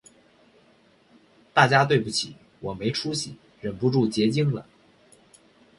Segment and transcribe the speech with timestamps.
[1.53, 4.65] 大家对不起，我没出息，忍不住结晶了